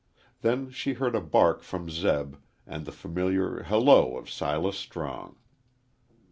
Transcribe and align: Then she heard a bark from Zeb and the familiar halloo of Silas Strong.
Then 0.41 0.71
she 0.71 0.93
heard 0.93 1.13
a 1.15 1.21
bark 1.21 1.61
from 1.61 1.87
Zeb 1.87 2.35
and 2.65 2.85
the 2.87 2.91
familiar 2.91 3.61
halloo 3.61 4.17
of 4.17 4.31
Silas 4.31 4.75
Strong. 4.79 5.35